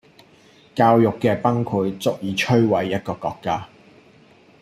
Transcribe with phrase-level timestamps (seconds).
[0.73, 3.69] 教育既崩潰足以摧毀一個國家